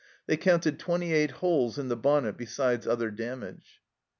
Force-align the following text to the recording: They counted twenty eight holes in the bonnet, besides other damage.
They 0.25 0.35
counted 0.35 0.79
twenty 0.79 1.13
eight 1.13 1.29
holes 1.29 1.77
in 1.77 1.87
the 1.87 1.95
bonnet, 1.95 2.35
besides 2.35 2.87
other 2.87 3.11
damage. 3.11 3.83